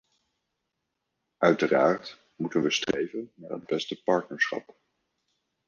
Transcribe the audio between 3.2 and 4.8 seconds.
naar het beste partnerschap.